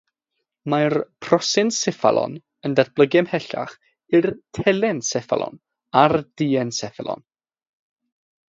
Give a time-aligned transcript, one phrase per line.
[0.73, 0.93] Mae'r
[1.25, 2.37] prosenseffalon
[2.69, 3.75] yn datblygu ymhellach
[4.21, 4.29] i'r
[4.61, 5.63] telenseffalon
[6.05, 7.27] a'r dienseffalon.